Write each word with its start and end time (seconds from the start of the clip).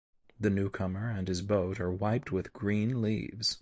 The 0.39 0.49
newcomer 0.49 1.11
and 1.11 1.27
his 1.27 1.43
boat 1.43 1.79
are 1.79 1.91
wiped 1.91 2.31
with 2.31 2.53
green 2.53 3.03
leaves. 3.03 3.59